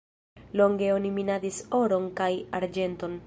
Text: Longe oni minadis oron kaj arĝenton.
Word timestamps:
Longe 0.61 0.87
oni 0.95 1.11
minadis 1.19 1.61
oron 1.83 2.09
kaj 2.21 2.33
arĝenton. 2.61 3.19